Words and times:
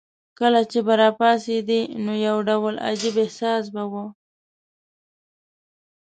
کله 0.39 0.61
چې 0.71 0.79
به 0.85 0.93
راپاڅېدې 1.01 1.81
نو 2.05 2.13
یو 2.27 2.37
ډول 2.49 2.75
عجیب 2.87 3.15
احساس 3.25 3.63
به 3.73 3.83
وو. 3.91 4.05